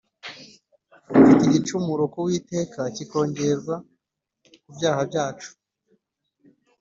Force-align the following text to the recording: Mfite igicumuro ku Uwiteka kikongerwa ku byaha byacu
Mfite 1.19 1.43
igicumuro 1.47 2.03
ku 2.11 2.17
Uwiteka 2.23 2.79
kikongerwa 2.95 3.75
ku 4.63 4.69
byaha 4.75 5.01
byacu 5.09 5.51